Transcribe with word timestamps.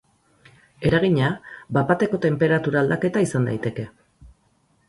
Eragina 0.89 1.27
bat 1.77 1.87
bateko 1.91 2.21
tenperatura 2.25 2.81
aldaketa 2.85 3.25
izan 3.27 3.49
daiteke. 3.51 3.91